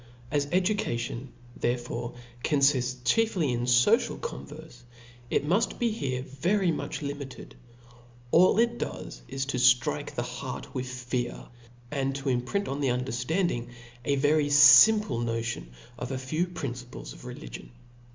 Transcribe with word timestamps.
As 0.31 0.47
education 0.51 1.31
therefore 1.55 2.15
confifts 2.43 3.05
chiefly 3.05 3.51
in 3.51 3.65
focial 3.65 4.17
converfe, 4.19 4.81
it 5.29 5.45
muft 5.45 5.77
be 5.77 5.91
here 5.91 6.23
very 6.23 6.71
much 6.71 7.03
limited; 7.03 7.53
all 8.31 8.57
it 8.57 8.79
does 8.79 9.21
is 9.27 9.45
to 9.45 9.57
ftrike 9.57 10.15
the 10.15 10.23
heart 10.23 10.73
with 10.73 10.87
fear, 10.87 11.47
and 11.91 12.15
to 12.15 12.29
imprint 12.29 12.67
on 12.67 12.81
the 12.81 12.87
underftanding 12.87 13.69
a 14.03 14.15
very 14.15 14.47
fimple 14.47 15.23
notion 15.23 15.69
of 15.99 16.11
a 16.11 16.17
few 16.17 16.47
principles 16.47 17.13
of 17.13 17.23
religion. 17.25 17.69